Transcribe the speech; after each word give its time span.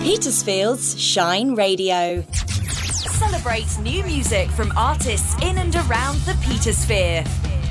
Petersfield's 0.00 0.98
Shine 0.98 1.54
Radio. 1.54 2.24
Celebrate 2.32 3.78
new 3.80 4.02
music 4.04 4.48
from 4.50 4.72
artists 4.74 5.34
in 5.42 5.58
and 5.58 5.76
around 5.76 6.18
the 6.20 6.32
Petersphere. 6.42 7.22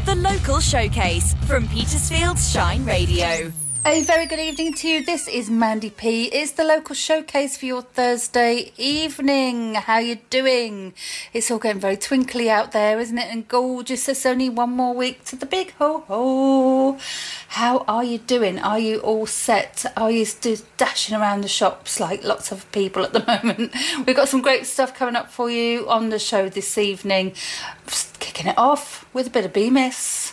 The 0.06 0.14
local 0.14 0.60
showcase 0.60 1.34
from 1.48 1.68
Petersfield's 1.70 2.52
Shine 2.52 2.86
Radio. 2.86 3.52
A 3.86 4.04
very 4.04 4.26
good 4.26 4.40
evening 4.40 4.74
to 4.74 4.90
you. 4.90 5.06
This 5.06 5.28
is 5.30 5.50
Mandy 5.50 5.90
P. 5.90 6.26
It's 6.26 6.52
the 6.52 6.66
local 6.66 6.94
showcase 6.94 7.56
for 7.56 7.66
your 7.66 7.82
Thursday 7.82 8.74
evening. 8.78 9.76
How 9.76 10.00
you 10.00 10.20
doing? 10.30 10.94
It's 11.34 11.50
all 11.50 11.60
getting 11.60 11.80
very 11.80 11.96
twinkly 11.96 12.50
out 12.50 12.74
there, 12.74 13.00
isn't 13.00 13.18
it? 13.18 13.32
And 13.32 13.48
gorgeous. 13.48 14.10
It's 14.10 14.26
only 14.26 14.50
one 14.50 14.72
more 14.72 14.94
week 14.94 15.24
to 15.26 15.38
the 15.38 15.46
big 15.46 15.72
ho 15.76 16.04
ho. 16.08 17.00
How 17.48 17.86
are 17.88 18.04
you 18.04 18.18
doing? 18.18 18.60
Are 18.60 18.78
you 18.78 19.00
all 19.00 19.26
set? 19.26 19.86
Are 19.96 20.12
you 20.12 20.26
still 20.26 20.58
dashing 20.76 21.16
around 21.16 21.42
the 21.42 21.48
shops 21.48 22.02
like 22.02 22.24
lots 22.24 22.52
of 22.52 22.70
people 22.74 23.04
at 23.04 23.14
the 23.14 23.26
moment? 23.44 23.74
We've 24.06 24.16
got 24.16 24.28
some 24.28 24.42
great 24.42 24.68
stuff 24.68 24.94
coming 24.94 25.16
up 25.16 25.32
for 25.32 25.50
you 25.50 25.90
on 25.90 26.10
the 26.10 26.20
show 26.20 26.50
this 26.50 26.78
evening. 26.78 27.34
Just 27.88 28.20
kicking 28.20 28.48
it 28.48 28.58
off 28.58 29.08
with 29.14 29.28
a 29.28 29.32
bit 29.32 29.46
of 29.46 29.54
Bemis. 29.54 30.29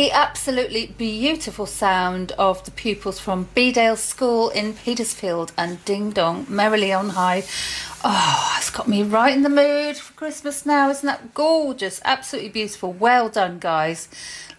The 0.00 0.12
absolutely 0.12 0.86
beautiful 0.86 1.66
sound 1.66 2.32
of 2.38 2.64
the 2.64 2.70
pupils 2.70 3.20
from 3.20 3.48
Bedales 3.54 3.98
School 3.98 4.48
in 4.48 4.72
Petersfield 4.72 5.52
and 5.58 5.84
Ding 5.84 6.10
Dong 6.10 6.46
Merrily 6.48 6.90
on 6.90 7.10
High. 7.10 7.44
Oh, 8.02 8.56
it's 8.56 8.70
got 8.70 8.88
me 8.88 9.02
right 9.02 9.36
in 9.36 9.42
the 9.42 9.50
mood 9.50 9.98
for 9.98 10.14
Christmas 10.14 10.64
now. 10.64 10.88
Isn't 10.88 11.06
that 11.06 11.34
gorgeous? 11.34 12.00
Absolutely 12.02 12.48
beautiful. 12.48 12.94
Well 12.94 13.28
done, 13.28 13.58
guys. 13.58 14.08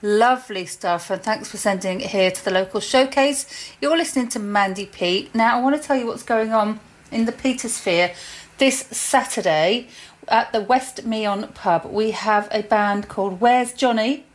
Lovely 0.04 0.68
stuff. 0.68 1.10
And 1.10 1.24
thanks 1.24 1.50
for 1.50 1.58
sending 1.58 2.02
it 2.02 2.12
here 2.12 2.30
to 2.30 2.46
the 2.46 2.52
local 2.52 2.80
showcase. 2.80 3.48
You're 3.82 3.98
listening 3.98 4.30
to 4.30 4.40
Mandy 4.40 4.86
P. 4.86 5.32
Now, 5.34 5.58
I 5.58 5.62
want 5.64 5.76
to 5.76 5.82
tell 5.82 5.98
you 5.98 6.06
what's 6.06 6.22
going 6.22 6.52
on 6.52 6.80
in 7.12 7.26
the 7.26 7.32
Petersphere 7.32 8.14
this 8.60 8.82
Saturday 8.92 9.88
at 10.28 10.52
the 10.52 10.62
West 10.62 11.04
Meon 11.04 11.48
pub. 11.56 11.86
We 11.86 12.12
have 12.12 12.48
a 12.52 12.62
band 12.62 13.08
called 13.08 13.42
Where's 13.42 13.74
Johnny? 13.74 14.26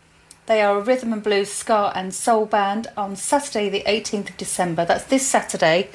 They 0.46 0.62
are 0.62 0.78
a 0.78 0.80
rhythm 0.80 1.12
and 1.12 1.22
blues, 1.22 1.52
ska, 1.52 1.92
and 1.94 2.14
soul 2.14 2.46
band 2.46 2.86
on 2.96 3.16
Saturday, 3.16 3.68
the 3.68 3.82
18th 3.84 4.30
of 4.30 4.36
December. 4.36 4.84
That's 4.84 5.04
this 5.04 5.26
Saturday. 5.26 5.90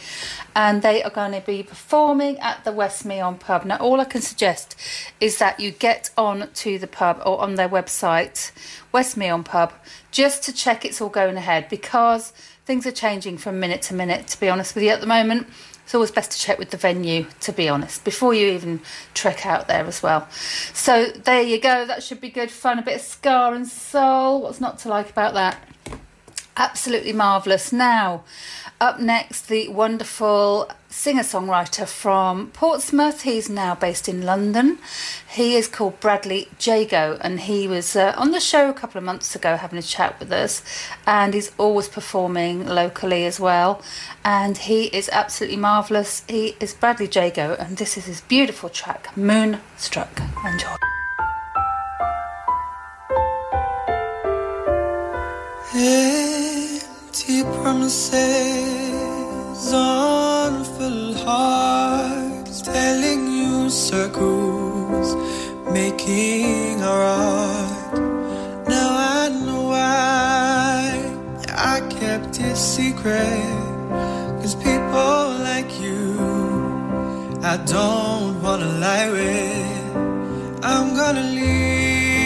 And 0.53 0.81
they 0.81 1.01
are 1.01 1.09
going 1.09 1.31
to 1.31 1.39
be 1.39 1.63
performing 1.63 2.38
at 2.39 2.65
the 2.65 2.74
West 2.74 3.06
Meon 3.06 3.38
pub. 3.38 3.63
Now, 3.63 3.77
all 3.77 4.01
I 4.01 4.06
can 4.06 4.21
suggest 4.21 4.75
is 5.21 5.38
that 5.38 5.62
you 5.62 5.71
get 5.71 6.09
on 6.18 6.50
to 6.53 6.77
the 6.77 6.88
pub 6.88 7.21
or 7.25 7.39
on 7.39 7.56
their 7.56 7.69
website, 7.69 8.51
West 8.92 9.15
Meon 9.15 9.45
pub, 9.45 9.71
just 10.12 10.44
to 10.44 10.54
check 10.54 10.83
it's 10.83 11.00
all 11.00 11.07
going 11.07 11.38
ahead 11.38 11.69
because 11.69 12.33
things 12.65 12.86
are 12.86 12.92
changing 12.92 13.38
from 13.38 13.57
minute 13.57 13.81
to 13.83 13.94
minute, 13.94 14.27
to 14.27 14.39
be 14.39 14.50
honest 14.50 14.75
with 14.75 14.83
you, 14.83 14.89
at 14.89 15.00
the 15.00 15.07
moment. 15.07 15.47
It's 15.92 15.96
always 15.96 16.12
best 16.12 16.32
to 16.32 16.40
check 16.40 16.58
with 16.58 16.70
the 16.70 16.78
venue, 16.78 17.26
to 17.42 17.52
be 17.52 17.68
honest, 17.68 18.06
before 18.06 18.34
you 18.34 18.48
even 18.52 18.80
trek 19.14 19.46
out 19.46 19.68
there 19.68 19.86
as 19.86 20.02
well. 20.02 20.26
So 20.72 21.08
there 21.08 21.42
you 21.42 21.60
go. 21.60 21.86
That 21.86 22.02
should 22.02 22.22
be 22.22 22.30
good 22.30 22.50
fun. 22.50 22.80
A 22.80 22.82
bit 22.82 22.96
of 22.96 23.02
Ska 23.02 23.52
and 23.54 23.68
soul. 23.68 24.42
What's 24.42 24.62
not 24.62 24.80
to 24.80 24.88
like 24.88 25.10
about 25.10 25.34
that? 25.34 25.58
Absolutely 26.56 27.12
marvellous. 27.12 27.74
Now, 27.74 28.24
up 28.80 29.02
next, 29.02 29.50
the 29.50 29.68
wonderful 29.68 30.72
singer 30.92 31.24
songwriter 31.24 31.88
from 31.88 32.48
Portsmouth. 32.52 33.22
He's 33.22 33.50
now 33.50 33.74
based 33.74 34.08
in 34.10 34.22
London. 34.22 34.78
He 35.28 35.56
is 35.56 35.68
called 35.68 36.00
Bradley 36.00 36.50
Jago, 36.60 37.18
and 37.22 37.40
he 37.40 37.68
was 37.68 37.96
uh, 37.96 38.14
on 38.18 38.32
the 38.32 38.40
show 38.40 38.70
a 38.70 38.74
couple 38.74 39.00
of 39.00 39.04
months 39.04 39.36
ago 39.36 39.56
having 39.56 39.80
a 39.80 39.82
chat 39.82 40.20
with 40.20 40.32
us. 40.32 40.62
And 41.08 41.34
he's 41.34 41.52
always 41.58 41.88
performing 41.88 42.68
locally 42.68 43.26
as 43.26 43.40
well. 43.40 43.82
And 44.24 44.58
he 44.58 44.86
is 44.88 45.10
absolutely 45.10 45.58
marvellous. 45.58 46.24
He 46.28 46.56
is 46.60 46.74
Bradley 46.74 47.08
Jago, 47.08 47.56
and 47.58 47.78
this 47.78 47.98
is 47.98 48.06
his 48.06 48.22
beautiful 48.22 48.70
track, 48.70 49.16
Moonstruck. 49.16 50.22
Enjoy. 50.46 50.76
Empty 55.74 57.44
promises 57.44 58.91
full 59.69 61.13
hearts, 61.13 62.62
telling 62.62 63.28
you 63.31 63.69
circles, 63.69 65.16
making 65.72 66.81
our 66.81 67.04
art. 67.04 68.00
Now 68.68 68.90
I 69.22 69.30
know 69.30 69.63
why 69.69 71.13
I 71.50 71.81
kept 71.90 72.40
it 72.40 72.56
secret. 72.56 73.60
Cause 74.42 74.56
people 74.56 75.38
like 75.50 75.80
you, 75.80 76.18
I 77.44 77.57
don't 77.57 78.42
wanna 78.42 78.72
lie 78.80 79.10
with. 79.12 79.96
I'm 80.64 80.96
gonna 80.96 81.28
leave 81.40 82.24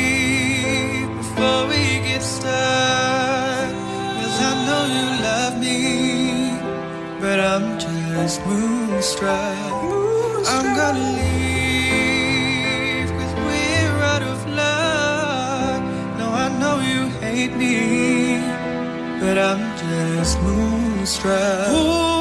before 1.18 1.68
we 1.68 2.00
get 2.08 2.22
stuck. 2.22 3.74
Cause 4.20 4.40
I 4.50 4.54
know 4.66 4.86
you 4.96 5.15
I'm 7.56 7.80
just 7.80 8.46
moonstruck. 8.46 9.32
I'm 10.54 10.76
gonna 10.76 11.08
leave 11.16 13.10
cause 13.18 13.34
we're 13.46 14.02
out 14.14 14.24
of 14.24 14.46
luck. 14.50 15.82
No, 16.20 16.28
I 16.34 16.50
know 16.60 16.76
you 16.82 17.08
hate 17.22 17.56
me, 17.56 18.42
but 19.22 19.38
I'm 19.38 19.62
just 19.78 20.38
moonstruck. 20.42 21.70
Ooh, 21.70 22.15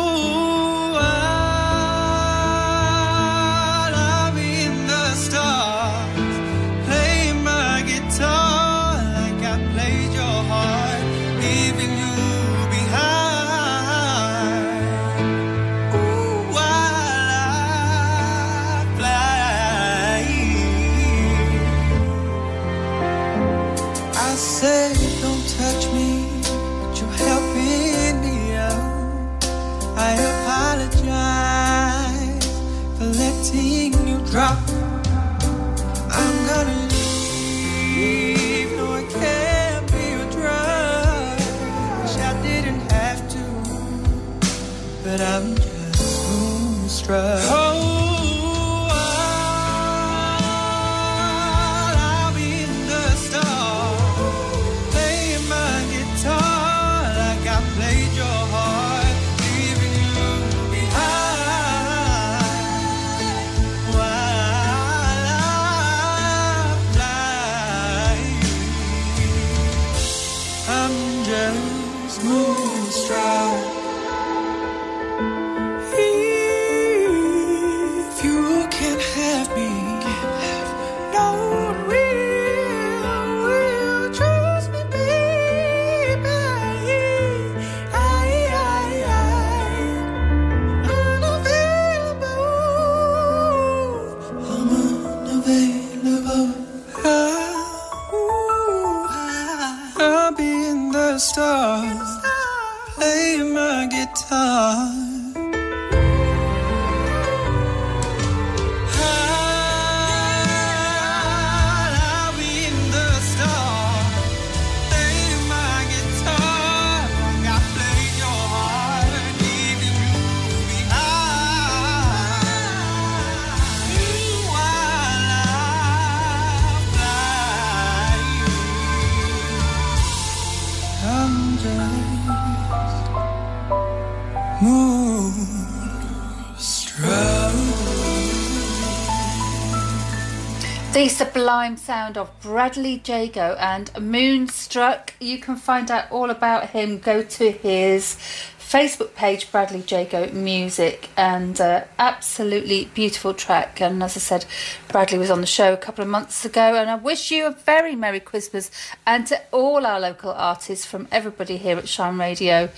The 141.05 141.11
sublime 141.11 141.77
sound 141.77 142.17
of 142.17 142.31
Bradley 142.41 143.03
Jago 143.05 143.59
and 143.61 143.91
Moonstruck. 144.01 145.13
You 145.21 145.37
can 145.37 145.57
find 145.57 145.91
out 145.91 146.11
all 146.11 146.31
about 146.31 146.71
him. 146.71 146.99
Go 146.99 147.23
to 147.23 147.51
his 147.51 148.17
Facebook 148.59 149.15
page, 149.15 149.53
Bradley 149.53 149.85
Jago 149.87 150.33
Music, 150.33 151.11
and 151.15 151.61
uh, 151.61 151.85
absolutely 151.99 152.87
beautiful 152.95 153.35
track. 153.35 153.83
And 153.83 154.03
as 154.03 154.17
I 154.17 154.21
said, 154.21 154.47
Bradley 154.89 155.19
was 155.19 155.31
on 155.31 155.43
the 155.43 155.47
show 155.47 155.75
a 155.75 155.77
couple 155.77 156.03
of 156.03 156.09
months 156.09 156.43
ago. 156.47 156.75
And 156.75 156.89
I 156.89 156.95
wish 156.95 157.31
you 157.31 157.45
a 157.45 157.51
very 157.51 157.95
Merry 157.95 158.19
Christmas 158.19 158.71
and 159.07 159.27
to 159.27 159.39
all 159.53 159.85
our 159.85 160.01
local 160.01 160.31
artists 160.31 160.87
from 160.87 161.07
everybody 161.13 161.59
here 161.59 161.77
at 161.77 161.87
Shine 161.87 162.17
Radio 162.17 162.71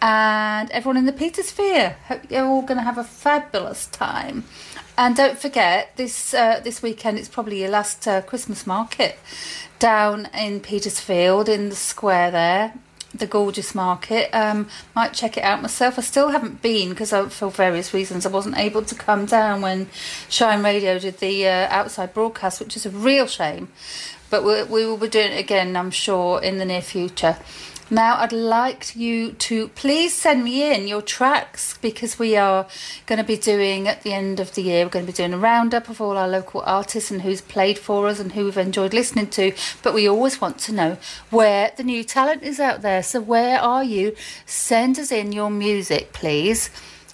and 0.00 0.70
everyone 0.70 0.96
in 0.96 1.06
the 1.06 1.12
Petersphere. 1.12 1.96
Hope 2.06 2.30
you're 2.30 2.46
all 2.46 2.62
going 2.62 2.78
to 2.78 2.84
have 2.84 2.98
a 2.98 3.04
fabulous 3.04 3.88
time. 3.88 4.44
And 4.96 5.16
don't 5.16 5.38
forget, 5.38 5.96
this 5.96 6.32
uh, 6.34 6.60
this 6.60 6.80
weekend 6.80 7.18
it's 7.18 7.28
probably 7.28 7.60
your 7.60 7.70
last 7.70 8.06
uh, 8.06 8.22
Christmas 8.22 8.64
market 8.66 9.18
down 9.80 10.28
in 10.32 10.60
Petersfield 10.60 11.48
in 11.48 11.68
the 11.68 11.74
square 11.74 12.30
there, 12.30 12.74
the 13.12 13.26
gorgeous 13.26 13.74
market. 13.74 14.30
Um, 14.32 14.68
might 14.94 15.12
check 15.12 15.36
it 15.36 15.42
out 15.42 15.60
myself. 15.60 15.98
I 15.98 16.02
still 16.02 16.28
haven't 16.28 16.62
been 16.62 16.90
because 16.90 17.10
for 17.34 17.50
various 17.50 17.92
reasons 17.92 18.24
I 18.24 18.28
wasn't 18.28 18.56
able 18.56 18.82
to 18.82 18.94
come 18.94 19.26
down 19.26 19.62
when 19.62 19.88
Shine 20.28 20.62
Radio 20.62 21.00
did 21.00 21.18
the 21.18 21.48
uh, 21.48 21.66
outside 21.70 22.14
broadcast, 22.14 22.60
which 22.60 22.76
is 22.76 22.86
a 22.86 22.90
real 22.90 23.26
shame. 23.26 23.68
But 24.30 24.44
we, 24.44 24.62
we 24.62 24.86
will 24.86 24.96
be 24.96 25.08
doing 25.08 25.32
it 25.32 25.40
again, 25.40 25.76
I'm 25.76 25.90
sure, 25.90 26.40
in 26.40 26.58
the 26.58 26.64
near 26.64 26.82
future. 26.82 27.36
Now, 27.90 28.16
I'd 28.16 28.32
like 28.32 28.96
you 28.96 29.32
to 29.32 29.68
please 29.68 30.14
send 30.14 30.42
me 30.42 30.74
in 30.74 30.88
your 30.88 31.02
tracks 31.02 31.76
because 31.82 32.18
we 32.18 32.34
are 32.34 32.66
going 33.04 33.18
to 33.18 33.24
be 33.24 33.36
doing 33.36 33.86
at 33.86 34.02
the 34.02 34.14
end 34.14 34.40
of 34.40 34.54
the 34.54 34.62
year, 34.62 34.86
we're 34.86 34.90
going 34.90 35.04
to 35.04 35.12
be 35.12 35.16
doing 35.16 35.34
a 35.34 35.38
roundup 35.38 35.90
of 35.90 36.00
all 36.00 36.16
our 36.16 36.26
local 36.26 36.62
artists 36.64 37.10
and 37.10 37.20
who's 37.20 37.42
played 37.42 37.78
for 37.78 38.08
us 38.08 38.18
and 38.18 38.32
who 38.32 38.46
we've 38.46 38.56
enjoyed 38.56 38.94
listening 38.94 39.26
to. 39.28 39.52
But 39.82 39.92
we 39.92 40.08
always 40.08 40.40
want 40.40 40.58
to 40.60 40.72
know 40.72 40.96
where 41.28 41.72
the 41.76 41.84
new 41.84 42.04
talent 42.04 42.42
is 42.42 42.58
out 42.58 42.80
there. 42.80 43.02
So, 43.02 43.20
where 43.20 43.60
are 43.60 43.84
you? 43.84 44.16
Send 44.46 44.98
us 44.98 45.12
in 45.12 45.32
your 45.32 45.50
music, 45.50 46.14
please. 46.14 46.70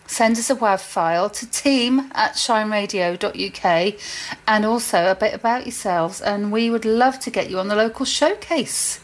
Send 0.06 0.38
us 0.38 0.50
a 0.50 0.56
WAV 0.56 0.80
file 0.80 1.30
to 1.30 1.50
team 1.50 2.10
at 2.14 2.34
shineradio.uk 2.34 3.94
and 4.46 4.64
also 4.64 5.10
a 5.10 5.14
bit 5.14 5.34
about 5.34 5.66
yourselves. 5.66 6.20
And 6.20 6.52
we 6.52 6.70
would 6.70 6.84
love 6.84 7.18
to 7.20 7.30
get 7.30 7.50
you 7.50 7.58
on 7.58 7.68
the 7.68 7.76
local 7.76 8.04
showcase. 8.04 9.00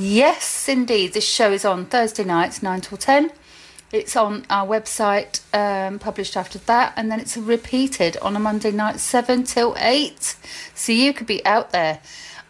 Yes, 0.00 0.68
indeed. 0.68 1.12
This 1.12 1.28
show 1.28 1.50
is 1.50 1.64
on 1.64 1.86
Thursday 1.86 2.22
nights, 2.22 2.62
9 2.62 2.82
till 2.82 2.98
10. 2.98 3.32
It's 3.90 4.14
on 4.14 4.46
our 4.48 4.64
website, 4.64 5.40
um, 5.52 5.98
published 5.98 6.36
after 6.36 6.60
that, 6.60 6.92
and 6.94 7.10
then 7.10 7.18
it's 7.18 7.36
repeated 7.36 8.16
on 8.18 8.36
a 8.36 8.38
Monday 8.38 8.70
night, 8.70 9.00
7 9.00 9.42
till 9.42 9.74
8. 9.76 10.36
So 10.72 10.92
you 10.92 11.12
could 11.12 11.26
be 11.26 11.44
out 11.44 11.72
there 11.72 11.98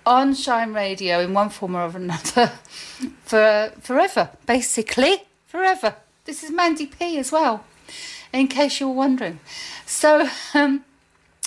on 0.04 0.34
Shine 0.34 0.74
Radio 0.74 1.20
in 1.20 1.32
one 1.32 1.48
form 1.48 1.74
or 1.74 1.86
another 1.86 2.52
for 3.24 3.72
forever, 3.80 4.28
basically. 4.44 5.22
Forever. 5.46 5.94
This 6.26 6.44
is 6.44 6.50
Mandy 6.50 6.84
P 6.84 7.16
as 7.16 7.32
well, 7.32 7.64
in 8.30 8.48
case 8.48 8.78
you 8.78 8.88
were 8.88 8.94
wondering. 8.94 9.40
So, 9.86 10.28
um, 10.52 10.84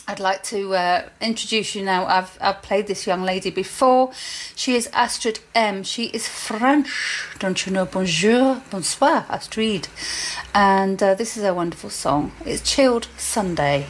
I'd 0.08 0.20
like 0.20 0.44
to 0.44 0.74
uh, 0.74 1.10
introduce 1.22 1.76
you 1.76 1.84
now. 1.84 2.06
I've, 2.06 2.38
I've 2.42 2.62
played 2.62 2.88
this 2.88 3.08
young 3.08 3.24
lady 3.24 3.50
before. 3.50 4.12
She 4.56 4.76
is 4.76 4.90
Astrid 4.94 5.40
M. 5.56 5.84
She 5.84 6.06
is 6.06 6.28
French. 6.28 7.28
Don't 7.40 7.66
you 7.66 7.72
know? 7.72 7.86
Bonjour, 7.86 8.62
bonsoir, 8.70 9.26
Astrid. 9.30 9.88
And 10.54 11.02
uh, 11.02 11.16
this 11.16 11.38
is 11.38 11.44
a 11.44 11.54
wonderful 11.54 11.90
song. 11.90 12.32
It's 12.46 12.62
Chilled 12.62 13.08
Sunday. 13.18 13.86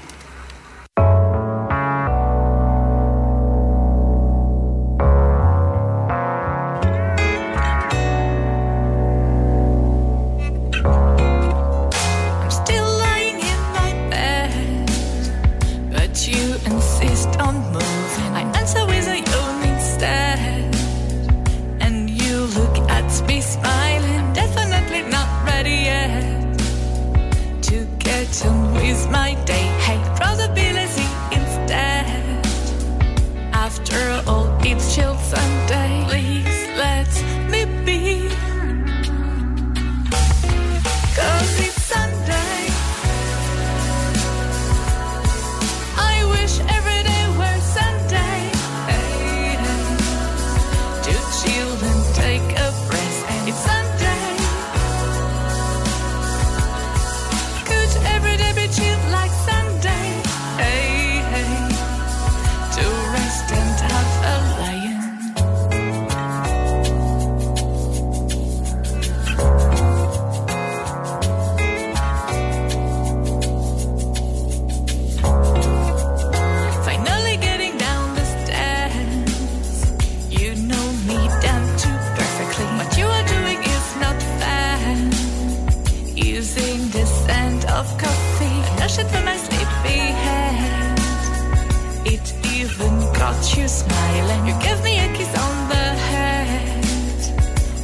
you 93.57 93.67
smile 93.67 94.29
and 94.29 94.47
You 94.47 94.53
give 94.61 94.83
me 94.83 94.99
a 94.99 95.07
kiss 95.13 95.27
on 95.37 95.69
the 95.69 95.87
head 96.09 96.85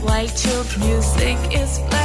White 0.04 0.46
your 0.46 0.64
music 0.80 1.38
is 1.52 1.80
playing. 1.80 1.97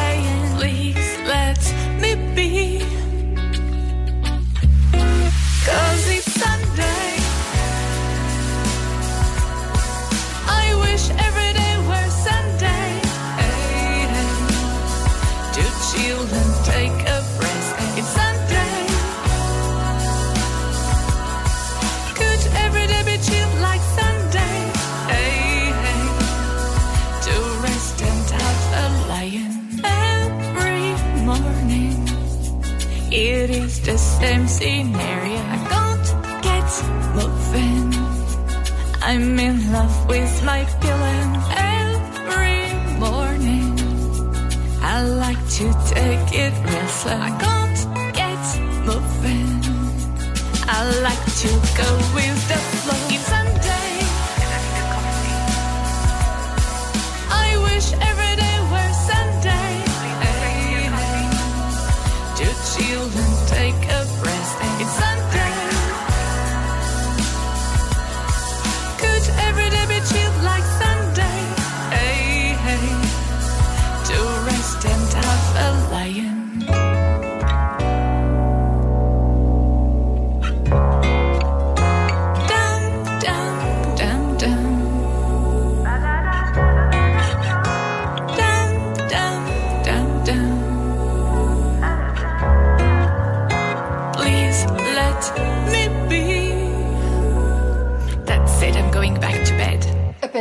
same 34.22 34.46
scenery. 34.46 35.36
I 35.54 35.58
can't 35.72 36.08
get 36.48 36.68
moving. 37.18 37.88
I'm 39.02 39.36
in 39.48 39.56
love 39.72 39.96
with 40.08 40.34
my 40.44 40.64
feeling 40.80 41.30
every 41.74 42.62
morning. 43.04 43.72
I 44.94 44.96
like 45.24 45.42
to 45.58 45.66
take 45.94 46.28
it 46.44 46.54
real 46.66 46.90
slow. 47.00 47.18
I 47.28 47.32
can't 47.44 47.80
get 48.20 48.44
moving. 48.88 49.50
I 50.76 50.80
like 51.08 51.24
to 51.42 51.50
go 51.80 51.88
with 52.16 52.38
the 52.50 52.60
flow. 52.80 53.14
It's 53.16 53.32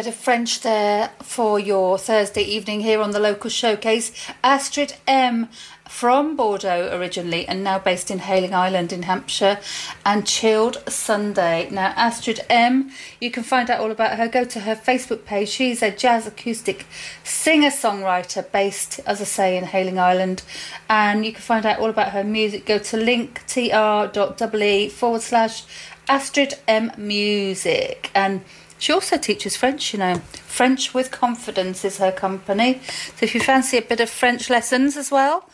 French 0.10 0.62
there 0.62 1.12
for 1.22 1.60
your 1.60 1.98
Thursday 1.98 2.42
evening 2.42 2.80
here 2.80 3.02
on 3.02 3.12
the 3.12 3.20
local 3.20 3.50
showcase. 3.50 4.12
Astrid 4.44 4.96
M 5.06 5.50
from 5.88 6.38
Bordeaux 6.38 6.90
originally 6.94 7.46
and 7.46 7.64
now 7.64 7.78
based 7.78 8.10
in 8.10 8.20
Hayling 8.20 8.56
Island 8.56 8.94
in 8.94 9.04
Hampshire 9.04 9.60
and 10.06 10.26
Chilled 10.26 10.82
Sunday. 10.90 11.68
Now, 11.70 11.94
Astrid 11.98 12.40
M, 12.50 12.92
you 13.20 13.30
can 13.30 13.44
find 13.44 13.70
out 13.70 13.82
all 13.82 13.92
about 13.92 14.18
her. 14.18 14.30
Go 14.30 14.46
to 14.46 14.62
her 14.62 14.76
Facebook 14.76 15.26
page. 15.26 15.50
She's 15.50 15.84
a 15.84 15.92
jazz 15.92 16.26
acoustic 16.26 16.86
singer 17.26 17.70
songwriter 17.70 18.50
based, 18.52 19.02
as 19.06 19.20
I 19.20 19.26
say, 19.26 19.58
in 19.58 19.66
Hayling 19.66 20.00
Island. 20.00 20.44
And 20.90 21.26
you 21.26 21.34
can 21.34 21.42
find 21.42 21.66
out 21.66 21.80
all 21.80 21.90
about 21.90 22.14
her 22.14 22.24
music. 22.24 22.66
Go 22.66 22.78
to 22.80 22.98
linktr.ee 22.98 24.90
forward 24.90 25.22
slash 25.22 25.64
Astrid 26.08 26.54
M 26.68 26.92
Music. 26.98 28.10
And 28.16 28.42
she 28.82 28.92
also 28.92 29.16
teaches 29.16 29.56
French, 29.56 29.94
you 29.94 30.00
know. 30.00 30.16
French 30.48 30.92
with 30.92 31.12
Confidence 31.12 31.86
is 31.86 32.00
her 32.00 32.12
company. 32.12 32.82
So 33.16 33.26
if 33.28 33.36
you 33.36 33.40
fancy 33.40 33.78
a 33.78 33.82
bit 33.84 34.00
of 34.00 34.10
French 34.10 34.50
lessons 34.50 34.98
as 34.98 35.12
well, 35.12 35.48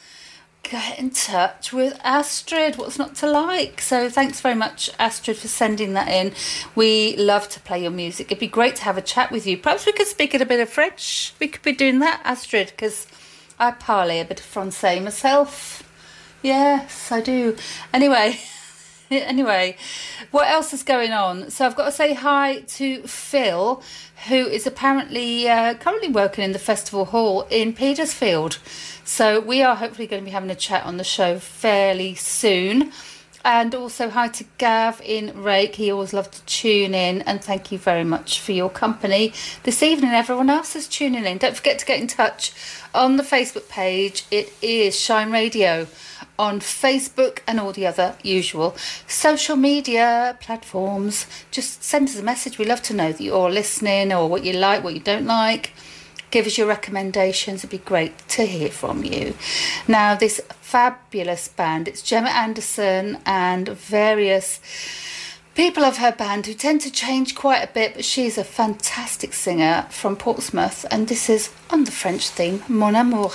get 0.64 0.98
in 0.98 1.10
touch 1.10 1.74
with 1.74 2.00
Astrid. 2.06 2.78
What's 2.78 2.98
not 2.98 3.16
to 3.16 3.30
like? 3.30 3.82
So 3.82 4.10
thanks 4.10 4.40
very 4.40 4.56
much, 4.56 4.90
Astrid, 4.98 5.36
for 5.36 5.50
sending 5.50 5.92
that 5.92 6.08
in. 6.08 6.32
We 6.74 7.18
love 7.18 7.50
to 7.50 7.60
play 7.60 7.82
your 7.82 7.92
music. 7.92 8.28
It'd 8.28 8.40
be 8.40 8.48
great 8.48 8.78
to 8.78 8.84
have 8.84 8.98
a 8.98 9.02
chat 9.02 9.30
with 9.30 9.46
you. 9.46 9.58
Perhaps 9.58 9.86
we 9.86 9.92
could 9.92 10.08
speak 10.08 10.34
in 10.34 10.42
a 10.42 10.46
bit 10.46 10.62
of 10.62 10.70
French. 10.70 11.34
We 11.38 11.50
could 11.50 11.64
be 11.64 11.74
doing 11.74 12.00
that, 12.00 12.22
Astrid, 12.24 12.68
because 12.68 13.08
I 13.60 13.72
parley 13.72 14.22
a 14.22 14.26
bit 14.26 14.40
of 14.40 14.46
Francais 14.46 15.02
myself. 15.02 15.84
Yes, 16.42 17.12
I 17.12 17.20
do. 17.20 17.58
Anyway. 17.94 18.40
anyway, 19.12 19.78
what 20.32 20.48
else 20.48 20.74
is 20.74 20.84
going 20.84 21.12
on? 21.12 21.50
So 21.50 21.66
I've 21.66 21.76
got 21.76 21.86
to 21.86 21.92
say 21.92 22.14
hi 22.14 22.62
to 22.68 23.04
Phil, 23.04 23.82
who 24.28 24.36
is 24.36 24.68
apparently 24.68 25.48
uh, 25.48 25.76
currently 25.76 26.10
working 26.10 26.44
in 26.44 26.52
the 26.52 26.60
festival 26.60 27.06
hall 27.06 27.48
in 27.50 27.74
Petersfield. 27.74 28.60
So 29.06 29.40
we 29.40 29.62
are 29.64 29.76
hopefully 29.76 30.08
going 30.08 30.22
to 30.22 30.26
be 30.26 30.32
having 30.32 30.50
a 30.50 30.56
chat 30.56 30.84
on 30.84 30.98
the 30.98 31.04
show 31.06 31.40
fairly 31.40 32.16
soon. 32.16 32.92
And 33.46 33.74
also 33.74 34.10
hi 34.10 34.28
to 34.28 34.44
Gav 34.58 35.00
in 35.06 35.42
Rake. 35.42 35.76
He 35.76 35.90
always 35.90 36.12
loves 36.12 36.40
to 36.40 36.46
tune 36.46 36.94
in. 36.94 37.22
And 37.22 37.42
thank 37.42 37.72
you 37.72 37.78
very 37.78 38.04
much 38.04 38.42
for 38.42 38.52
your 38.52 38.70
company 38.70 39.32
this 39.64 39.82
evening. 39.82 40.12
Everyone 40.12 40.50
else 40.50 40.76
is 40.76 40.86
tuning 40.86 41.24
in. 41.24 41.38
Don't 41.38 41.56
forget 41.56 41.80
to 41.80 41.86
get 41.86 42.02
in 42.02 42.08
touch 42.08 42.52
on 42.94 43.16
the 43.16 43.24
Facebook 43.24 43.70
page. 43.70 44.26
It 44.32 44.52
is 44.62 45.00
Shine 45.00 45.32
Radio 45.32 45.88
on 46.40 46.60
Facebook 46.60 47.40
and 47.48 47.60
all 47.60 47.72
the 47.72 47.88
other 47.88 48.16
usual 48.24 48.76
social 49.08 49.56
media 49.56 50.38
platforms. 50.40 51.26
Just 51.52 51.84
send 51.84 52.10
us 52.10 52.20
a 52.20 52.24
message. 52.24 52.58
We 52.58 52.66
love 52.66 52.82
to 52.84 52.94
know 52.94 53.12
that 53.12 53.22
you're 53.22 53.50
listening 53.50 54.14
or 54.14 54.30
what 54.30 54.44
you 54.44 54.54
like, 54.54 54.84
what 54.84 54.94
you 54.94 55.00
don't 55.00 55.26
like. 55.26 55.72
Give 56.30 56.46
us 56.46 56.58
your 56.58 56.68
recommendations. 56.68 57.62
It'd 57.62 57.70
be 57.70 57.78
great 57.78 58.18
to 58.30 58.46
hear 58.46 58.70
from 58.70 59.04
you. 59.04 59.36
Now, 59.88 60.16
this 60.16 60.42
fabulous 60.62 61.48
band, 61.48 61.88
it's 61.88 62.02
Gemma 62.02 62.30
Anderson 62.30 63.20
and 63.26 63.70
various 63.70 64.60
people 65.56 65.84
of 65.84 65.98
her 65.98 66.12
band 66.12 66.46
who 66.46 66.54
tend 66.54 66.82
to 66.82 66.92
change 66.92 67.34
quite 67.34 67.64
a 67.64 67.74
bit, 67.74 67.96
but 67.96 68.06
she's 68.06 68.38
a 68.38 68.44
fantastic 68.44 69.34
singer 69.34 69.88
from 69.90 70.16
Portsmouth, 70.16 70.86
and 70.92 71.08
this 71.08 71.30
is 71.30 71.50
on 71.72 71.86
the 71.86 71.92
French 71.92 72.30
theme, 72.30 72.62
Mon 72.68 72.96
Amour. 72.96 73.32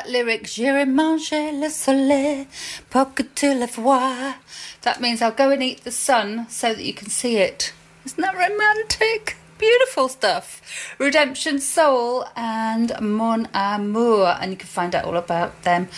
That 0.00 0.10
lyric. 0.10 0.44
J'irai 0.44 0.86
manger 0.86 1.52
le 1.52 1.68
soleil 1.68 2.46
pour 2.90 3.14
que 3.14 3.22
tu 3.22 3.54
le 3.54 3.66
vois. 3.66 4.34
That 4.82 5.00
means 5.00 5.20
I'll 5.20 5.30
go 5.30 5.50
and 5.50 5.62
eat 5.62 5.84
the 5.84 5.90
sun 5.90 6.46
so 6.48 6.74
that 6.74 6.84
you 6.84 6.94
can 6.94 7.08
see 7.08 7.36
it. 7.36 7.72
Isn't 8.04 8.20
that 8.22 8.34
romantic? 8.34 9.36
Beautiful 9.58 10.08
stuff. 10.08 10.62
Redemption 10.98 11.58
Soul 11.58 12.24
and 12.34 12.98
Mon 12.98 13.46
Amour. 13.52 14.38
And 14.40 14.52
you 14.52 14.56
can 14.56 14.68
find 14.68 14.94
out 14.94 15.04
all 15.04 15.18
about 15.18 15.64
them 15.64 15.88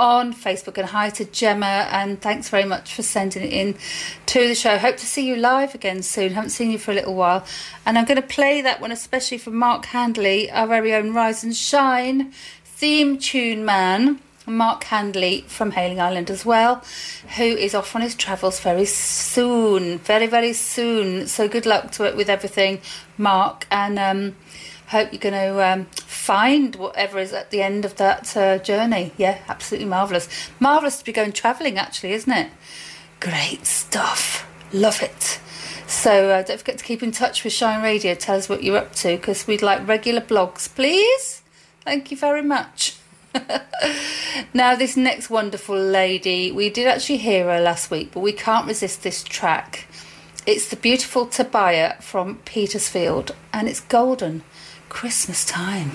on 0.00 0.34
Facebook. 0.34 0.76
And 0.76 0.88
hi 0.88 1.10
to 1.10 1.24
Gemma. 1.24 1.86
And 1.92 2.20
thanks 2.20 2.48
very 2.48 2.64
much 2.64 2.92
for 2.92 3.02
sending 3.04 3.44
it 3.44 3.52
in 3.52 3.76
to 4.26 4.48
the 4.48 4.56
show. 4.56 4.76
Hope 4.76 4.96
to 4.96 5.06
see 5.06 5.24
you 5.24 5.36
live 5.36 5.72
again 5.72 6.02
soon. 6.02 6.32
Haven't 6.32 6.50
seen 6.50 6.72
you 6.72 6.78
for 6.78 6.90
a 6.90 6.94
little 6.94 7.14
while. 7.14 7.46
And 7.86 7.96
I'm 7.96 8.06
going 8.06 8.20
to 8.20 8.26
play 8.26 8.60
that 8.62 8.80
one 8.80 8.90
especially 8.90 9.38
for 9.38 9.52
Mark 9.52 9.84
Handley, 9.84 10.50
our 10.50 10.66
very 10.66 10.92
own 10.92 11.14
Rise 11.14 11.44
and 11.44 11.54
Shine 11.54 12.32
theme 12.82 13.16
tune 13.16 13.64
man, 13.64 14.18
Mark 14.44 14.82
Handley 14.82 15.42
from 15.46 15.70
Hayling 15.70 16.00
Island 16.00 16.28
as 16.28 16.44
well, 16.44 16.82
who 17.36 17.44
is 17.44 17.76
off 17.76 17.94
on 17.94 18.02
his 18.02 18.16
travels 18.16 18.58
very 18.58 18.86
soon, 18.86 19.98
very, 19.98 20.26
very 20.26 20.52
soon. 20.52 21.28
So 21.28 21.46
good 21.46 21.64
luck 21.64 21.92
to 21.92 22.06
it 22.06 22.16
with 22.16 22.28
everything, 22.28 22.80
Mark, 23.16 23.68
and 23.70 24.00
um, 24.00 24.34
hope 24.88 25.12
you're 25.12 25.20
going 25.20 25.32
to 25.32 25.64
um, 25.64 25.84
find 25.94 26.74
whatever 26.74 27.20
is 27.20 27.32
at 27.32 27.52
the 27.52 27.62
end 27.62 27.84
of 27.84 27.94
that 27.98 28.36
uh, 28.36 28.58
journey. 28.58 29.12
Yeah, 29.16 29.38
absolutely 29.46 29.88
marvellous. 29.88 30.28
Marvellous 30.58 30.98
to 30.98 31.04
be 31.04 31.12
going 31.12 31.30
travelling, 31.30 31.78
actually, 31.78 32.14
isn't 32.14 32.32
it? 32.32 32.50
Great 33.20 33.64
stuff. 33.64 34.44
Love 34.72 35.00
it. 35.04 35.38
So 35.86 36.30
uh, 36.30 36.42
don't 36.42 36.58
forget 36.58 36.78
to 36.78 36.84
keep 36.84 37.04
in 37.04 37.12
touch 37.12 37.44
with 37.44 37.52
Shine 37.52 37.80
Radio. 37.80 38.16
Tell 38.16 38.38
us 38.38 38.48
what 38.48 38.64
you're 38.64 38.76
up 38.76 38.92
to 38.96 39.16
because 39.16 39.46
we'd 39.46 39.62
like 39.62 39.86
regular 39.86 40.20
blogs, 40.20 40.68
please. 40.68 41.41
Thank 41.84 42.10
you 42.10 42.16
very 42.16 42.42
much. 42.42 42.96
now, 44.54 44.76
this 44.76 44.96
next 44.96 45.30
wonderful 45.30 45.76
lady, 45.76 46.52
we 46.52 46.70
did 46.70 46.86
actually 46.86 47.18
hear 47.18 47.46
her 47.46 47.60
last 47.60 47.90
week, 47.90 48.10
but 48.12 48.20
we 48.20 48.32
can't 48.32 48.66
resist 48.66 49.02
this 49.02 49.24
track. 49.24 49.86
It's 50.46 50.68
the 50.68 50.76
beautiful 50.76 51.26
Tobiah 51.26 52.00
from 52.00 52.36
Petersfield, 52.44 53.34
and 53.52 53.68
it's 53.68 53.80
golden 53.80 54.42
Christmas 54.88 55.44
time. 55.44 55.90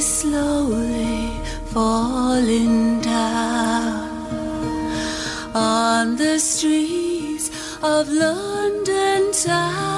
slowly 0.00 1.30
falling 1.66 3.00
down 3.00 4.08
on 5.54 6.16
the 6.16 6.38
streets 6.38 7.50
of 7.82 8.08
London 8.08 9.32
town. 9.32 9.89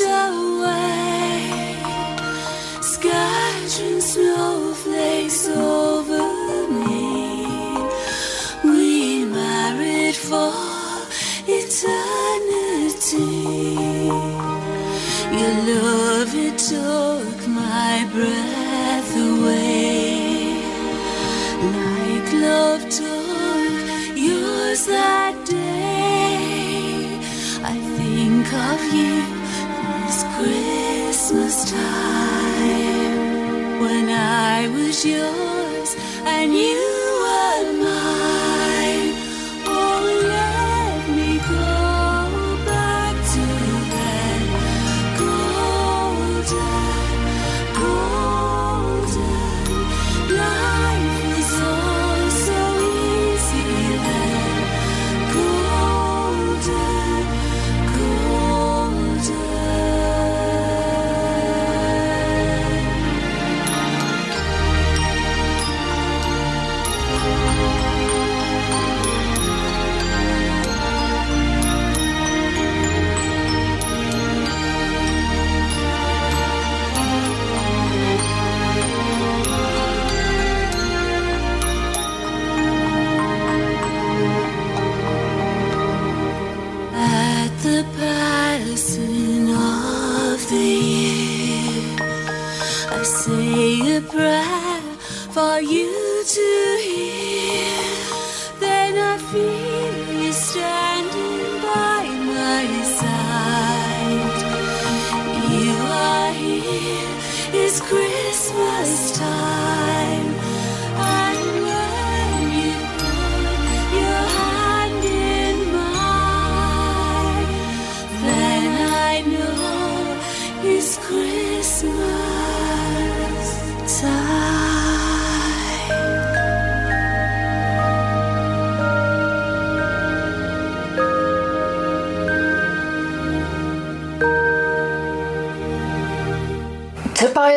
away 0.00 1.76
scattering 2.80 4.00
snowflakes 4.00 5.46
over 5.48 6.68
me. 6.68 7.86
We 8.64 9.24
married 9.24 10.16
for 10.16 10.52
eternity. 11.46 13.24
Your 15.38 15.54
love, 15.70 16.34
it 16.34 16.58
took 16.58 17.48
my 17.48 18.08
breath 18.12 19.16
away. 19.16 20.56
Like 21.78 22.32
love 22.32 22.82
took 22.88 24.16
yours 24.16 24.86
that 24.86 25.34
day. 25.44 27.18
I 27.62 27.76
think 27.96 28.52
of 28.52 28.94
you 28.94 29.33
Christmas 31.34 31.72
time. 31.72 33.80
When 33.80 34.08
I 34.08 34.68
was 34.68 35.04
yours 35.04 35.96
and 36.24 36.54
you 36.54 36.93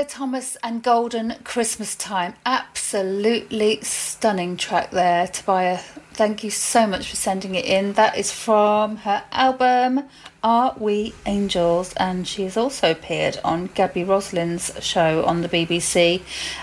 Thomas 0.08 0.58
and 0.64 0.82
Golden 0.82 1.36
Christmas 1.44 1.96
Time. 1.96 2.34
Absolutely 2.46 3.82
stunning 3.82 4.56
track 4.56 4.92
there, 4.92 5.28
Tobiah. 5.28 5.80
Thank 6.14 6.44
you 6.44 6.50
so 6.50 6.88
much 6.88 7.10
for 7.10 7.16
sending 7.16 7.56
it 7.56 7.66
in. 7.66 7.94
That 7.94 8.18
is 8.18 8.32
from 8.32 8.98
her 8.98 9.24
album 9.32 10.04
Are 10.44 10.76
We 10.80 11.14
Angels? 11.26 11.94
And 11.96 12.28
she 12.28 12.44
has 12.44 12.56
also 12.56 12.92
appeared 12.92 13.40
on 13.44 13.70
Gaby 13.76 14.04
Roslin's 14.04 14.72
show 14.80 15.26
on 15.26 15.42
the 15.42 15.50
BBC. 15.50 16.22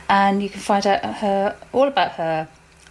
And 0.08 0.42
you 0.42 0.48
can 0.48 0.60
find 0.60 0.86
out 0.86 1.04
her 1.04 1.56
all 1.72 1.86
about 1.86 2.12
her 2.12 2.48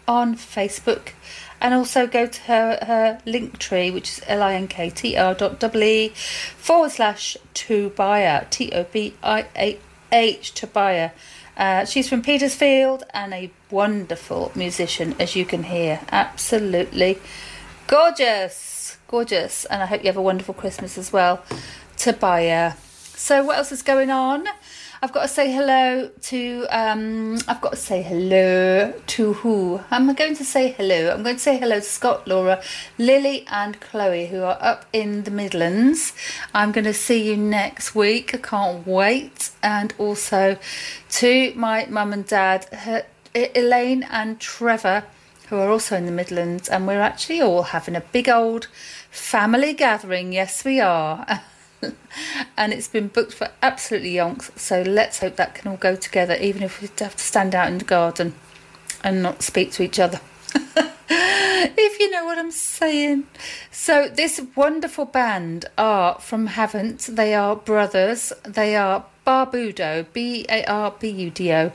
on 0.08 0.36
Facebook 0.36 1.13
and 1.60 1.74
also 1.74 2.06
go 2.06 2.28
to 2.28 2.42
her, 2.42 2.78
her 2.84 3.22
link 3.26 3.58
tree, 3.58 3.89
which 3.89 4.10
is 4.10 4.20
linktr 4.20 5.38
dot 5.38 5.76
e 5.76 6.10
forward 6.58 6.92
slash 6.92 7.38
Tobiah, 7.54 8.46
T 8.50 8.72
O 8.74 8.84
B 8.84 9.16
I 9.24 9.46
A 9.56 9.80
H, 10.13 10.54
Tobiah. 10.54 11.12
Uh, 11.58 11.86
she's 11.86 12.08
from 12.08 12.21
Petersfield 12.21 13.04
and 13.13 13.34
a 13.34 13.52
wonderful 13.69 14.52
musician, 14.56 15.15
as 15.19 15.36
you 15.36 15.43
can 15.43 15.63
hear. 15.63 15.99
Absolutely 16.12 17.19
gorgeous, 17.88 18.97
gorgeous. 19.08 19.65
And 19.65 19.84
I 19.84 19.86
hope 19.86 20.02
you 20.02 20.08
have 20.08 20.17
a 20.17 20.21
wonderful 20.21 20.54
Christmas 20.54 20.97
as 20.97 21.12
well, 21.12 21.43
Tobiah. 21.97 22.73
So, 23.15 23.43
what 23.43 23.58
else 23.58 23.71
is 23.71 23.82
going 23.82 24.10
on? 24.10 24.47
I've 25.04 25.12
got 25.12 25.24
to 25.24 25.28
say 25.28 25.52
hello 25.52 26.08
to. 26.08 26.66
Um, 26.70 27.38
I've 27.50 27.60
got 27.60 27.72
to 27.72 27.76
say 27.76 28.02
hello 28.04 28.94
to 29.06 29.34
who? 29.34 29.82
I'm 29.92 30.13
going 30.13 30.34
to 30.38 30.46
say 30.46 30.72
hello? 30.72 31.12
I'm 31.12 31.24
going 31.24 31.36
to 31.36 31.42
say 31.42 31.58
hello 31.58 31.76
to 31.76 31.82
Scott, 31.82 32.26
Laura, 32.26 32.62
Lily, 32.98 33.46
and 33.52 33.78
Chloe, 33.82 34.28
who 34.28 34.44
are 34.44 34.58
up 34.62 34.86
in 34.94 35.24
the 35.24 35.32
Midlands. 35.32 36.13
I'm 36.54 36.72
going 36.72 36.86
to 36.86 36.94
see 36.94 37.22
you 37.22 37.36
next 37.36 37.94
week. 37.94 38.34
I 38.34 38.38
can't 38.38 38.88
wait. 38.88 39.50
And 39.62 39.94
also 39.98 40.58
to 41.10 41.54
my 41.54 41.86
mum 41.88 42.13
and 42.13 42.26
dad, 42.26 42.63
her, 42.72 43.06
Elaine 43.36 44.04
and 44.04 44.39
Trevor, 44.39 45.04
who 45.50 45.58
are 45.58 45.70
also 45.70 45.98
in 45.98 46.06
the 46.06 46.13
Midlands, 46.13 46.70
and 46.70 46.88
we're 46.88 47.02
actually 47.02 47.42
all 47.42 47.63
having 47.63 47.98
a 47.98 48.02
big 48.13 48.30
old 48.30 48.68
family 49.12 49.74
gathering. 49.74 50.32
Yes, 50.32 50.63
we 50.63 50.80
are. 50.80 51.42
and 52.58 52.74
it's 52.74 52.88
been 52.88 53.08
booked 53.08 53.34
for 53.34 53.50
absolutely 53.62 54.13
yonks. 54.13 54.58
So 54.58 54.82
let's 54.82 55.19
hope 55.19 55.36
that 55.38 55.56
can 55.56 55.72
all 55.72 55.78
go 55.78 55.96
together, 55.96 56.36
even 56.36 56.63
if 56.63 56.82
we 56.82 56.89
have 57.00 57.15
to 57.15 57.24
stand 57.24 57.56
out 57.56 57.67
in 57.67 57.78
the 57.78 57.86
garden 57.86 58.34
and 59.04 59.22
not 59.22 59.41
speak 59.41 59.72
to 59.74 59.84
each 59.84 60.00
other. 60.00 60.19
if 61.10 62.00
you 62.00 62.10
know 62.12 62.26
what 62.26 62.38
I'm 62.38 62.52
saying. 62.52 63.26
So, 63.72 64.08
this 64.08 64.41
wonderful 64.56 65.06
band 65.06 65.65
are 65.78 66.19
from 66.19 66.48
Havant. 66.50 67.15
They 67.15 67.34
are 67.34 67.56
brothers. 67.56 68.34
They 68.43 68.76
are 68.76 69.06
Barbudo, 69.26 70.06
B 70.13 70.46
A 70.50 70.63
R 70.65 70.93
B 71.00 71.10
U 71.10 71.30
D 71.30 71.52
O. 71.54 71.72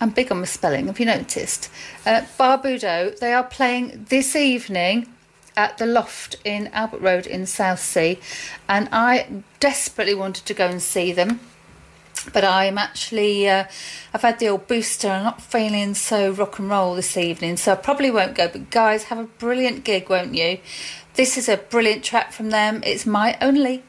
I'm 0.00 0.10
big 0.10 0.30
on 0.30 0.40
my 0.40 0.44
spelling, 0.44 0.86
have 0.86 1.00
you 1.00 1.06
noticed? 1.06 1.70
Uh, 2.04 2.22
Barbudo, 2.38 3.18
they 3.18 3.32
are 3.32 3.44
playing 3.44 4.06
this 4.08 4.36
evening 4.36 5.06
at 5.60 5.76
the 5.76 5.84
Loft 5.84 6.36
in 6.42 6.68
Albert 6.68 7.00
Road 7.02 7.26
in 7.26 7.44
Southsea, 7.44 8.16
and 8.66 8.88
I 8.92 9.42
desperately 9.60 10.14
wanted 10.14 10.46
to 10.46 10.54
go 10.54 10.66
and 10.66 10.80
see 10.80 11.12
them. 11.12 11.40
But 12.32 12.44
I'm 12.44 12.78
actually, 12.78 13.46
uh, 13.48 13.64
I've 14.14 14.22
had 14.22 14.38
the 14.38 14.48
old 14.48 14.66
booster. 14.66 15.08
I'm 15.08 15.24
not 15.24 15.42
feeling 15.42 15.94
so 15.94 16.30
rock 16.30 16.58
and 16.58 16.70
roll 16.70 16.94
this 16.94 17.16
evening, 17.16 17.58
so 17.58 17.72
I 17.72 17.76
probably 17.76 18.10
won't 18.10 18.34
go. 18.34 18.48
But 18.48 18.70
guys, 18.70 19.04
have 19.04 19.18
a 19.18 19.24
brilliant 19.24 19.84
gig, 19.84 20.08
won't 20.08 20.34
you? 20.34 20.58
This 21.14 21.36
is 21.36 21.48
a 21.48 21.58
brilliant 21.58 22.04
track 22.04 22.32
from 22.32 22.48
them. 22.50 22.82
It's 22.84 23.04
my 23.04 23.36
only. 23.42 23.82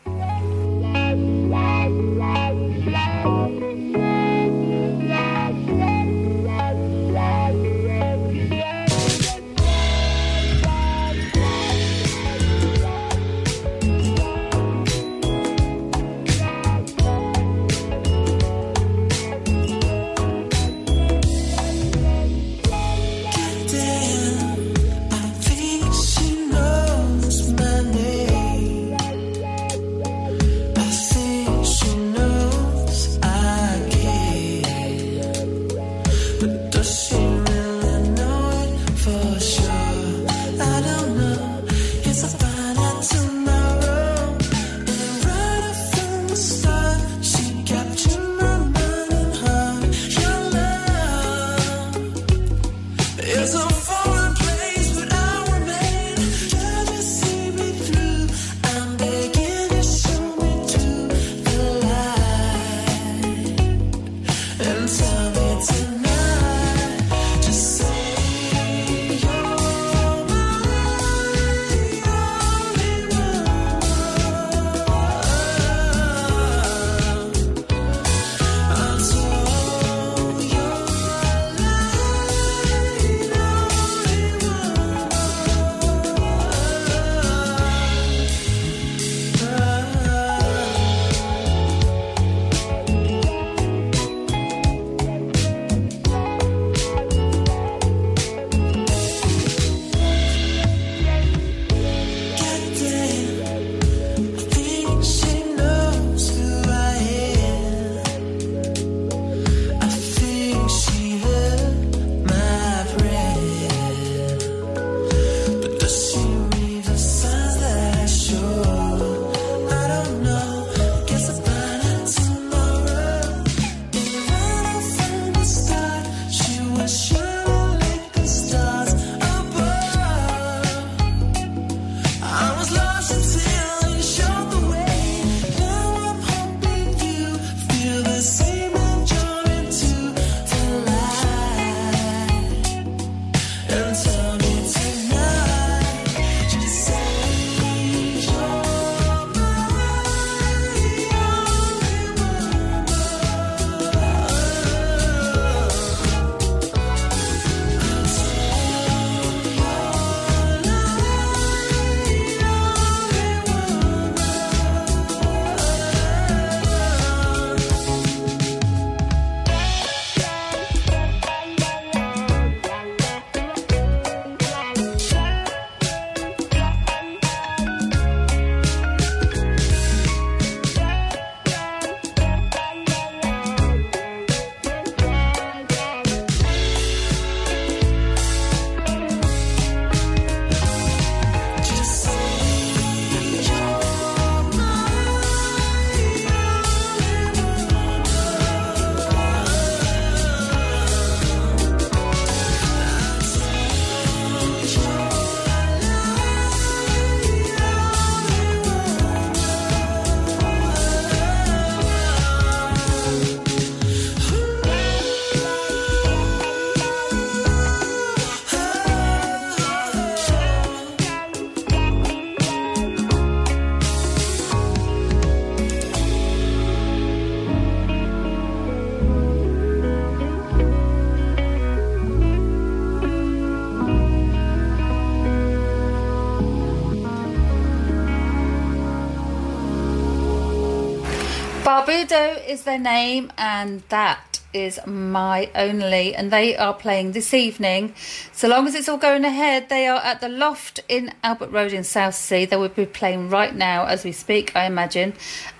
Barbudo 242.01 242.47
is 242.47 242.63
their 242.63 242.79
name, 242.79 243.31
and 243.37 243.83
that 243.89 244.41
is 244.53 244.79
My 244.87 245.51
Only, 245.53 246.15
and 246.15 246.31
they 246.31 246.57
are 246.57 246.73
playing 246.73 247.11
this 247.11 247.31
evening. 247.31 247.93
So 248.31 248.47
long 248.47 248.67
as 248.67 248.73
it's 248.73 248.89
all 248.89 248.97
going 248.97 249.23
ahead, 249.23 249.69
they 249.69 249.87
are 249.87 249.99
at 249.99 250.19
the 250.19 250.27
Loft 250.27 250.79
in 250.89 251.13
Albert 251.23 251.51
Road 251.51 251.73
in 251.73 251.83
Southsea. 251.83 252.47
They 252.47 252.55
will 252.55 252.69
be 252.69 252.87
playing 252.87 253.29
right 253.29 253.55
now 253.55 253.85
as 253.85 254.03
we 254.03 254.13
speak, 254.13 254.55
I 254.55 254.65
imagine. 254.65 255.13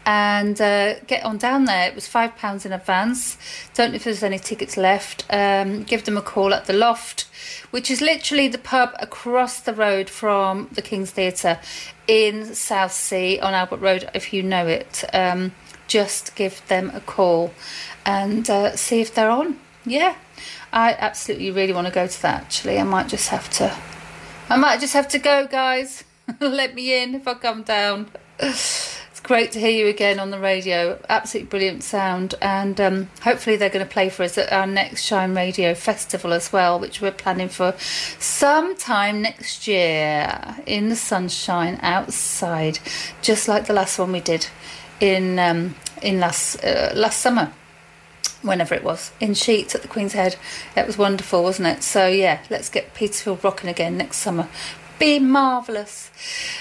And 0.04 0.60
uh, 0.60 1.00
get 1.02 1.24
on 1.24 1.38
down 1.38 1.66
there. 1.66 1.88
It 1.88 1.94
was 1.94 2.08
£5 2.08 2.66
in 2.66 2.74
advance. 2.74 3.38
Don't 3.76 3.92
know 3.92 3.98
if 3.98 4.06
there's 4.06 4.24
any 4.24 4.40
tickets 4.40 4.78
left. 4.78 5.26
Um, 5.30 5.84
give 5.84 6.06
them 6.06 6.18
a 6.18 6.24
call 6.24 6.56
at 6.56 6.66
the 6.66 6.74
Loft, 6.74 7.28
which 7.70 7.92
is 7.92 8.02
literally 8.02 8.48
the 8.48 8.58
pub 8.58 8.96
across 9.00 9.60
the 9.60 9.76
road 9.76 10.10
from 10.10 10.70
the 10.72 10.82
King's 10.82 11.12
Theatre 11.12 11.60
in 12.08 12.56
Southsea 12.56 13.40
on 13.42 13.54
Albert 13.54 13.78
Road, 13.78 14.10
if 14.16 14.34
you 14.34 14.42
know 14.42 14.66
it. 14.66 15.04
Um, 15.14 15.52
just 15.92 16.36
give 16.36 16.66
them 16.70 16.90
a 16.94 17.02
call 17.02 17.54
and 18.06 18.50
uh, 18.50 18.78
see 18.78 19.02
if 19.02 19.14
they're 19.14 19.30
on. 19.30 19.60
Yeah, 19.86 20.16
I 20.72 20.94
absolutely 20.94 21.52
really 21.52 21.74
want 21.74 21.88
to 21.88 21.94
go 21.94 22.08
to 22.08 22.22
that. 22.22 22.44
Actually, 22.44 22.80
I 22.80 22.84
might 22.84 23.10
just 23.10 23.28
have 23.28 23.50
to. 23.58 23.76
I 24.48 24.56
might 24.56 24.80
just 24.80 24.94
have 24.94 25.10
to 25.10 25.20
go, 25.20 25.48
guys. 25.48 26.06
Let 26.40 26.76
me 26.76 27.04
in 27.04 27.14
if 27.16 27.28
I 27.28 27.34
come 27.34 27.64
down. 27.64 28.08
It's 28.40 29.20
great 29.22 29.52
to 29.52 29.60
hear 29.60 29.72
you 29.72 29.88
again 29.88 30.18
on 30.18 30.32
the 30.32 30.40
radio. 30.40 30.98
Absolutely 31.10 31.50
brilliant 31.50 31.84
sound, 31.84 32.36
and 32.42 32.80
um, 32.80 33.10
hopefully 33.22 33.58
they're 33.58 33.70
going 33.70 33.86
to 33.86 33.92
play 33.92 34.08
for 34.08 34.24
us 34.24 34.38
at 34.38 34.54
our 34.54 34.66
next 34.66 35.04
Shine 35.04 35.36
Radio 35.36 35.74
Festival 35.74 36.32
as 36.32 36.54
well, 36.54 36.80
which 36.80 37.02
we're 37.02 37.12
planning 37.12 37.50
for 37.50 37.76
sometime 38.18 39.22
next 39.22 39.68
year 39.68 40.56
in 40.66 40.88
the 40.88 40.96
sunshine 40.96 41.80
outside, 41.82 42.80
just 43.22 43.50
like 43.50 43.66
the 43.66 43.74
last 43.74 44.00
one 44.00 44.14
we 44.14 44.22
did 44.22 44.48
in 45.02 45.40
um, 45.40 45.76
in 46.02 46.20
last 46.20 46.64
uh, 46.64 46.92
last 46.96 47.20
summer 47.20 47.52
whenever 48.42 48.74
it 48.74 48.84
was 48.84 49.12
in 49.20 49.34
sheets 49.34 49.76
at 49.76 49.82
the 49.82 49.88
queen's 49.88 50.14
head. 50.14 50.36
It 50.78 50.88
was 50.88 50.98
wonderful 50.98 51.44
wasn't 51.44 51.68
it? 51.68 51.84
So 51.84 52.08
yeah 52.08 52.42
let's 52.50 52.70
get 52.70 52.94
petersfield 52.94 53.44
rocking 53.44 53.70
again 53.70 53.98
next 53.98 54.18
summer. 54.18 54.48
Be 55.00 55.18
marvelous 55.18 56.12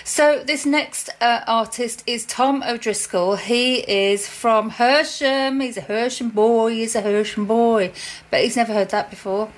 so 0.02 0.42
this 0.42 0.64
next 0.64 1.10
uh, 1.20 1.42
artist 1.46 2.02
is 2.06 2.24
tom 2.24 2.62
o'driscoll. 2.62 3.36
He 3.36 3.76
is 3.80 4.26
from 4.26 4.72
hersham. 4.72 5.62
He's 5.62 5.76
a 5.76 5.82
hersham 5.82 6.34
boy 6.34 6.72
he's 6.72 6.96
a 6.96 7.02
hersham 7.02 7.46
boy. 7.46 7.92
But 8.30 8.40
he's 8.40 8.56
never 8.56 8.72
heard 8.72 8.90
that 8.90 9.10
before. 9.10 9.50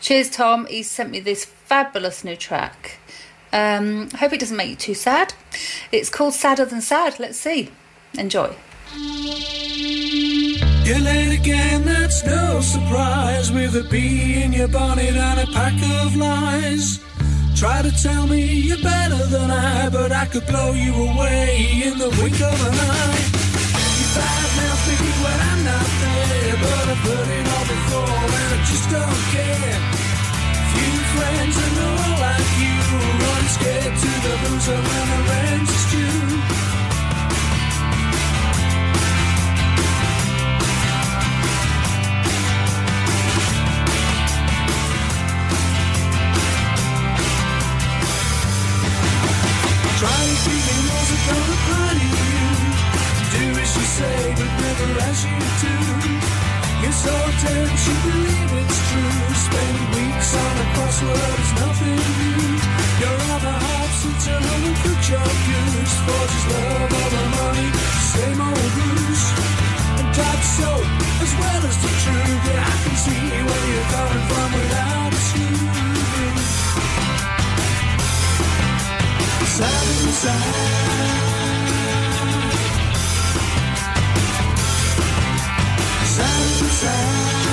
Cheers 0.00 0.30
tom. 0.30 0.66
He's 0.66 0.90
sent 0.90 1.10
me 1.10 1.20
this 1.20 1.44
fabulous 1.44 2.24
new 2.24 2.36
track. 2.36 2.98
Um, 3.52 4.10
hope 4.10 4.32
it 4.32 4.40
doesn't 4.40 4.56
make 4.56 4.70
you 4.70 4.76
too 4.76 4.94
sad. 4.94 5.34
It's 5.92 6.10
called 6.10 6.34
sadder 6.34 6.64
than 6.64 6.80
sad. 6.80 7.20
Let's 7.20 7.38
see 7.38 7.70
Enjoy. 8.18 8.54
You're 10.84 11.00
late 11.00 11.38
again, 11.40 11.84
that's 11.84 12.24
no 12.24 12.60
surprise. 12.60 13.50
With 13.50 13.74
a 13.74 13.84
bee 13.90 14.42
in 14.42 14.52
your 14.52 14.68
bonnet 14.68 15.16
and 15.16 15.40
a 15.40 15.46
pack 15.52 15.74
of 16.02 16.14
lies. 16.14 17.00
Try 17.56 17.82
to 17.82 17.90
tell 18.02 18.26
me 18.26 18.44
you're 18.44 18.82
better 18.82 19.26
than 19.26 19.50
I, 19.50 19.88
but 19.88 20.12
I 20.12 20.26
could 20.26 20.46
blow 20.46 20.72
you 20.72 20.92
away 20.94 21.82
in 21.84 21.98
the 21.98 22.10
wink 22.20 22.40
of 22.40 22.58
an 22.68 22.74
eye. 22.74 23.24
You 23.98 24.06
bad 24.14 24.54
when 25.24 25.38
I'm 25.50 25.64
not 25.64 25.88
there, 26.02 26.56
but 26.62 26.84
I've 26.92 27.02
heard 27.06 27.30
it 27.38 27.46
all 27.54 27.66
before 27.74 28.18
and 28.34 28.52
I 28.52 28.64
just 28.70 28.86
don't 28.94 29.22
care. 29.34 29.78
Few 30.70 30.94
friends 31.14 31.56
and 31.64 31.74
they're 31.78 32.14
like 32.24 32.50
you, 32.62 32.74
run 33.24 33.44
scared 33.56 33.94
to 34.02 34.10
the 34.24 34.34
boozer 34.42 34.80
when 34.88 35.14
as 55.14 55.22
you 55.24 55.38
do. 55.62 55.74
You're 56.82 56.98
so 57.06 57.14
dense, 57.42 57.82
you 57.88 57.96
believe 58.06 58.50
it's 58.60 58.78
true. 58.88 59.16
Spending 59.46 59.88
weeks 59.96 60.30
on 60.42 60.54
a 60.64 60.66
crossword 60.74 61.36
is 61.44 61.52
nothing 61.62 62.00
new. 62.18 62.42
Your 63.02 63.16
other 63.34 63.56
half 63.64 63.90
sits 64.00 64.26
at 64.34 64.42
home 64.48 64.64
and 64.68 64.76
cooks 64.82 65.08
your 65.14 65.30
goose. 65.46 65.94
Forges 66.06 66.44
love 66.50 66.92
over 67.02 67.24
money, 67.38 67.68
same 68.14 68.40
old 68.48 68.70
ruse. 68.78 69.24
And 69.98 70.08
that's 70.18 70.48
so, 70.58 70.70
as 71.24 71.32
well 71.40 71.62
as 71.70 71.76
the 71.84 71.92
truth. 72.02 72.42
Yeah, 72.48 72.72
I 72.72 72.76
can 72.82 72.96
see 73.04 73.22
where 73.48 73.64
you're 73.70 73.90
coming 73.94 74.24
from 74.30 74.48
without 74.58 75.12
smooth. 75.30 75.62
Side 80.24 80.54
to. 81.28 81.33
inside 86.74 87.43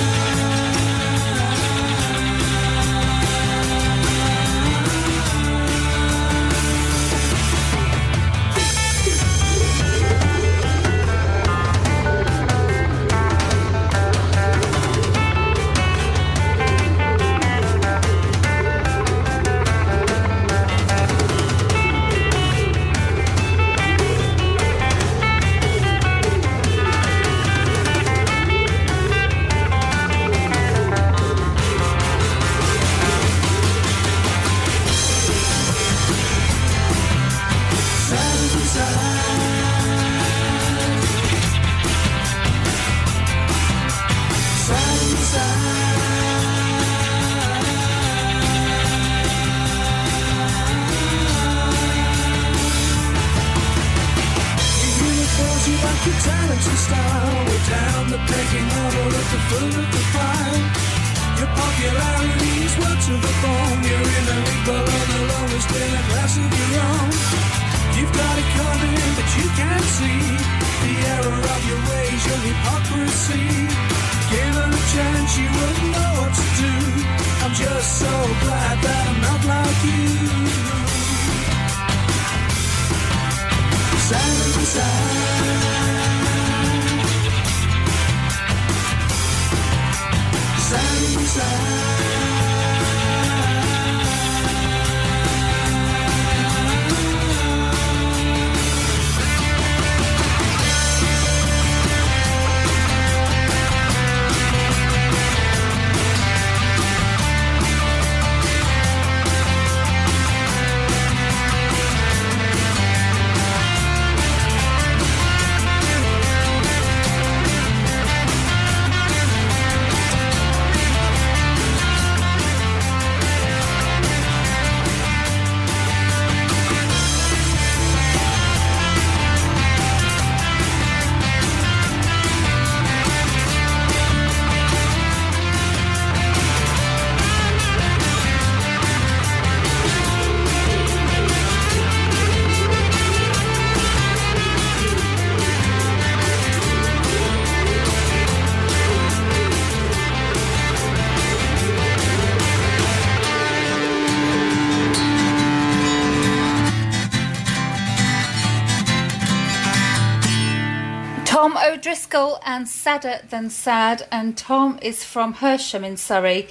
and 162.62 162.68
Sadder 162.68 163.18
Than 163.28 163.50
Sad. 163.50 164.06
And 164.12 164.36
Tom 164.36 164.78
is 164.80 165.02
from 165.02 165.34
Hersham 165.34 165.82
in 165.82 165.96
Surrey. 165.96 166.46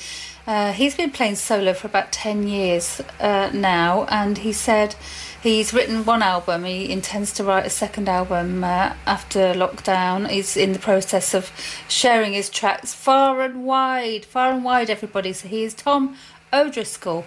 Uh, 0.45 0.73
he's 0.73 0.93
been 0.93 1.11
playing 1.11 1.35
solo 1.35 1.73
for 1.73 1.87
about 1.87 2.11
10 2.11 2.49
years 2.49 2.99
uh, 3.21 3.49
now, 3.53 4.03
and 4.09 4.39
he 4.39 4.51
said 4.51 4.97
he's 5.41 5.73
written 5.73 6.03
one 6.03 6.21
album. 6.21 6.65
He 6.65 6.91
intends 6.91 7.31
to 7.35 7.45
write 7.45 7.65
a 7.65 7.69
second 7.69 8.09
album 8.09 8.61
uh, 8.61 8.93
after 9.05 9.53
lockdown. 9.53 10.29
He's 10.29 10.57
in 10.57 10.73
the 10.73 10.79
process 10.79 11.33
of 11.33 11.49
sharing 11.87 12.33
his 12.33 12.49
tracks 12.49 12.93
far 12.93 13.41
and 13.41 13.63
wide, 13.63 14.25
far 14.25 14.51
and 14.51 14.65
wide, 14.65 14.89
everybody. 14.89 15.31
So 15.31 15.47
he 15.47 15.63
is 15.63 15.73
Tom 15.73 16.17
O'Driscoll. 16.51 17.23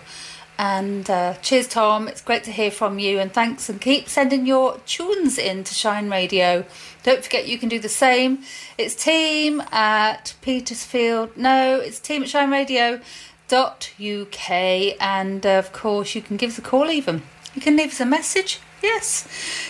And 0.56 1.10
uh, 1.10 1.34
cheers, 1.42 1.66
Tom. 1.66 2.06
It's 2.06 2.20
great 2.20 2.44
to 2.44 2.52
hear 2.52 2.70
from 2.70 2.98
you, 2.98 3.18
and 3.18 3.32
thanks. 3.32 3.68
And 3.68 3.80
keep 3.80 4.08
sending 4.08 4.46
your 4.46 4.78
tunes 4.86 5.36
in 5.36 5.64
to 5.64 5.74
Shine 5.74 6.08
Radio. 6.10 6.64
Don't 7.02 7.24
forget 7.24 7.48
you 7.48 7.58
can 7.58 7.68
do 7.68 7.78
the 7.78 7.88
same. 7.88 8.38
It's 8.78 8.94
team 8.94 9.60
at 9.72 10.34
Petersfield. 10.42 11.36
No, 11.36 11.80
it's 11.80 11.98
team 11.98 12.22
at 12.22 12.28
Shine 12.28 12.50
Radio. 12.50 13.00
Dot 13.46 13.90
UK 14.00 14.96
and 15.00 15.44
uh, 15.44 15.50
of 15.50 15.70
course 15.74 16.14
you 16.14 16.22
can 16.22 16.38
give 16.38 16.52
us 16.52 16.58
a 16.58 16.62
call 16.62 16.90
even 16.90 17.20
you 17.54 17.60
can 17.60 17.76
leave 17.76 17.90
us 17.90 18.00
a 18.00 18.06
message 18.06 18.58
yes 18.82 19.28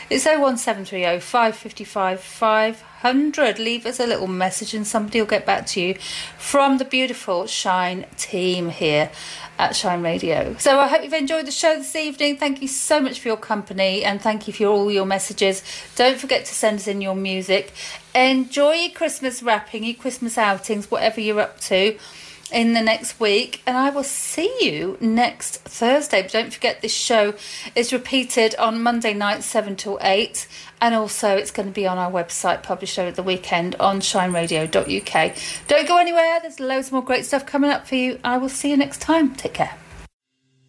it's 0.09 0.24
01730 0.24 1.18
555 1.18 2.20
500 2.20 3.59
leave 3.59 3.85
us 3.85 3.99
a 3.99 4.07
little 4.07 4.28
message 4.28 4.74
and 4.74 4.87
somebody 4.87 5.20
will 5.20 5.26
get 5.26 5.45
back 5.45 5.66
to 5.66 5.80
you 5.80 5.95
from 6.39 6.78
the 6.78 6.85
beautiful 6.85 7.49
shine 7.49 8.07
team 8.16 8.68
here 8.68 9.11
at 9.59 9.77
Shine 9.77 10.03
Radio. 10.03 10.57
So 10.59 10.79
I 10.79 10.89
hope 10.89 11.03
you've 11.05 11.13
enjoyed 11.13 11.47
the 11.47 11.53
show 11.53 11.77
this 11.77 11.95
evening. 11.95 12.37
Thank 12.37 12.63
you 12.63 12.69
so 12.69 13.01
much 13.01 13.21
for 13.21 13.29
your 13.29 13.37
company 13.37 14.05
and 14.05 14.21
thank 14.21 14.47
you 14.47 14.53
for 14.53 14.67
all 14.67 14.91
your 14.91 15.07
messages. 15.07 15.63
Don't 15.97 16.19
forget 16.19 16.45
to 16.47 16.55
send 16.55 16.79
us 16.81 16.87
in 16.87 17.01
your 17.01 17.15
music. 17.15 17.73
Enjoy 18.15 18.73
your 18.73 18.93
Christmas 18.93 19.43
wrapping, 19.43 19.85
your 19.85 19.95
Christmas 19.95 20.39
outings, 20.39 20.91
whatever 20.91 21.21
you're 21.21 21.41
up 21.41 21.61
to 21.61 21.99
in 22.55 22.73
the 22.73 22.81
next 22.81 23.19
week, 23.19 23.61
and 23.67 23.77
I 23.77 23.91
will 23.91 24.05
see 24.05 24.57
you 24.61 24.97
next 25.01 25.59
Thursday. 25.63 26.23
But 26.23 26.31
don't 26.31 26.53
forget, 26.53 26.81
this 26.81 26.95
show 26.95 27.35
is 27.75 27.93
repeated 27.93 28.55
on 28.55 28.81
Monday 28.81 29.13
night, 29.13 29.43
7 29.43 29.75
till 29.75 29.99
8, 30.01 30.47
and 30.81 30.95
also 30.95 31.37
it's 31.37 31.51
going 31.51 31.69
to 31.69 31.75
be 31.75 31.87
on 31.87 31.99
our 31.99 32.11
website, 32.11 32.63
published 32.63 32.99
over 32.99 33.11
the 33.11 33.25
weekend 33.25 33.75
on 33.77 34.01
shineradio.uk. 34.01 35.37
Don't 35.67 35.89
go 35.89 35.99
anywhere, 35.99 36.39
there's 36.41 36.61
loads 36.61 36.93
more 36.93 37.03
great 37.03 37.27
stuff 37.27 37.45
coming 37.45 37.71
up 37.71 37.89
for 37.89 37.97
you. 37.97 38.21
I 38.23 38.39
will 38.39 38.49
see 38.49 38.71
you 38.71 38.77
next 38.77 39.01
time. 39.01 39.35
Take 39.35 39.55
care. 39.55 39.77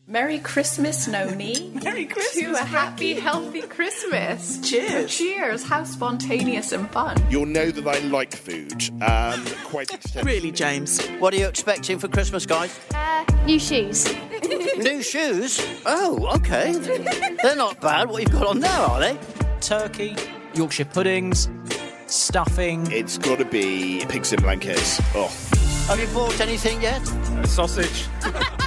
Merry 0.08 0.38
Christmas, 0.38 1.08
Noni. 1.08 1.72
Merry 1.84 2.06
Christmas. 2.06 2.44
To 2.44 2.54
a 2.54 2.64
happy, 2.64 3.14
healthy 3.16 3.64
Christmas. 3.64 4.60
Cheers. 4.62 5.18
Cheers. 5.18 5.64
How 5.64 5.84
spontaneous 5.84 6.72
and 6.74 6.88
fun. 6.92 7.18
You'll 7.32 7.48
know 7.48 7.72
that 7.72 7.88
I 7.88 7.98
like 8.08 8.36
food 8.36 8.84
um, 9.02 9.44
quite 9.64 9.92
extensively. 9.92 10.32
Really, 10.32 10.52
James? 10.52 11.04
What 11.18 11.34
are 11.34 11.38
you 11.38 11.48
expecting 11.48 11.98
for 11.98 12.08
Christmas, 12.08 12.46
guys? 12.46 12.80
Uh, 12.94 13.26
new 13.46 13.58
shoes. 13.58 14.08
New 14.78 15.02
shoes? 15.02 15.66
Oh, 15.88 16.36
okay. 16.36 16.74
They're 17.42 17.56
not 17.56 17.80
bad. 17.82 18.10
What 18.10 18.22
you've 18.22 18.32
got 18.32 18.46
on 18.46 18.60
there, 18.60 18.72
are 18.72 19.00
they? 19.00 19.18
Turkey, 19.62 20.16
Yorkshire 20.54 20.86
puddings, 20.86 21.50
stuffing. 22.08 22.92
It's 22.92 23.18
got 23.18 23.40
to 23.40 23.46
be 23.46 24.06
pigs 24.08 24.34
in 24.34 24.42
blankets. 24.42 25.00
Oh. 25.16 25.32
Have 25.88 26.00
you 26.00 26.08
bought 26.14 26.40
anything 26.42 26.82
yet? 26.82 27.02
A 27.46 27.48
sausage. 27.48 28.08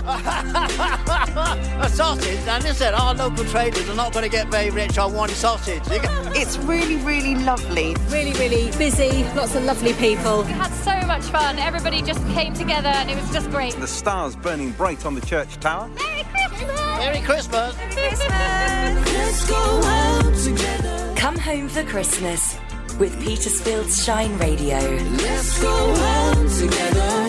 a 0.07 1.89
sausage? 1.93 2.39
And 2.47 2.63
listen, 2.63 2.95
our 2.95 3.13
local 3.13 3.45
traders 3.47 3.91
are 3.91 3.97
not 3.97 4.13
going 4.13 4.23
to 4.23 4.31
get 4.31 4.47
very 4.47 4.71
rich 4.71 4.97
on 4.99 5.13
one 5.15 5.31
sausage. 5.31 5.83
It's 6.37 6.57
really, 6.59 6.95
really 6.99 7.35
lovely. 7.35 7.97
Really, 8.09 8.33
really 8.35 8.71
busy. 8.79 9.25
Lots 9.35 9.57
of 9.57 9.65
lovely 9.65 9.95
people. 9.95 10.45
We 10.45 10.53
had 10.53 10.73
so 10.85 10.95
much 11.09 11.25
fun. 11.25 11.59
Everybody 11.59 12.03
just 12.03 12.25
came 12.29 12.55
together 12.55 12.91
and 12.91 13.11
it 13.11 13.17
was 13.21 13.29
just 13.33 13.51
great. 13.51 13.75
The 13.75 13.89
stars 13.89 14.37
burning 14.37 14.71
bright 14.71 15.05
on 15.05 15.17
the 15.17 15.27
church 15.27 15.59
tower. 15.59 15.89
Merry 15.89 16.23
Christmas! 16.23 16.81
Merry 16.99 17.21
Christmas! 17.21 17.77
Merry 17.77 17.95
Christmas! 17.95 19.13
Let's 19.13 19.49
go 19.49 19.83
home 19.83 20.35
together. 20.45 21.15
Come 21.17 21.37
home 21.37 21.69
for 21.69 21.83
Christmas 21.83 22.57
with 23.01 23.21
Petersfield's 23.21 24.05
Shine 24.05 24.39
Radio. 24.39 24.79
Let's 24.79 25.61
go 25.61 25.95
home 25.97 26.49
together. 26.49 27.28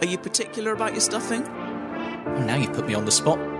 Are 0.00 0.06
you 0.06 0.16
particular 0.16 0.72
about 0.72 0.92
your 0.92 1.02
stuffing? 1.02 1.42
Now 2.46 2.56
you've 2.56 2.72
put 2.72 2.86
me 2.86 2.94
on 2.94 3.04
the 3.04 3.10
spot. 3.10 3.59